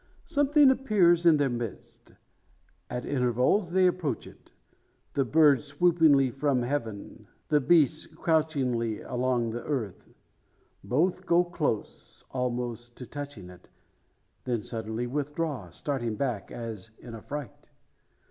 [0.25, 2.13] Something appears in their midst.
[2.89, 4.49] At intervals they approach it:
[5.13, 10.09] the birds swoopingly from heaven, the beasts crouchingly along the earth.
[10.83, 13.69] Both go close, almost to touching it;
[14.45, 17.69] then suddenly withdraw, starting back as in affright!